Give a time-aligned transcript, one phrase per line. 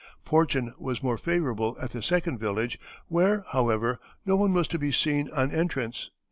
[0.25, 4.91] Fortune was more favorable at the second village, where, however, no one was to be
[4.91, 6.09] seen on entrance.